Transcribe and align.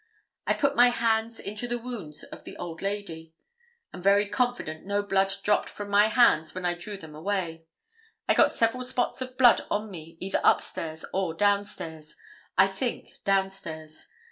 I 0.47 0.55
put 0.55 0.75
my 0.75 0.87
hands 0.89 1.39
into 1.39 1.67
the 1.67 1.77
wounds 1.77 2.23
of 2.23 2.43
the 2.43 2.57
old 2.57 2.81
lady; 2.81 3.35
am 3.93 4.01
very 4.01 4.27
confident 4.27 4.83
no 4.83 5.03
blood 5.03 5.31
dropped 5.43 5.69
from 5.69 5.91
my 5.91 6.07
hands 6.07 6.55
when 6.55 6.65
I 6.65 6.73
drew 6.73 6.97
them 6.97 7.13
away; 7.13 7.65
I 8.27 8.33
got 8.33 8.51
several 8.51 8.81
spots 8.81 9.21
of 9.21 9.37
blood 9.37 9.61
on 9.69 9.91
me 9.91 10.17
either 10.19 10.41
upstairs 10.43 11.05
or 11.13 11.35
down 11.35 11.65
stairs—I 11.65 12.65
think 12.65 13.23
down 13.25 13.51
stairs. 13.51 14.07